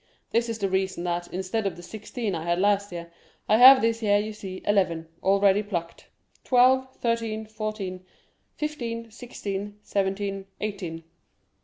This 0.31 0.49
is 0.49 0.57
the 0.57 0.67
reason 0.67 1.03
that, 1.03 1.27
instead 1.31 1.67
of 1.67 1.75
the 1.75 1.83
sixteen 1.83 2.33
I 2.33 2.43
had 2.43 2.57
last 2.57 2.91
year, 2.91 3.11
I 3.47 3.57
have 3.59 3.81
this 3.83 4.01
year, 4.01 4.17
you 4.17 4.33
see, 4.33 4.63
eleven, 4.65 5.07
already 5.21 5.61
plucked—twelve, 5.61 6.95
thirteen, 6.95 7.45
fourteen, 7.45 8.03
fifteen, 8.55 9.11
sixteen, 9.11 9.77
seventeen, 9.83 10.47
eighteen. 10.59 11.03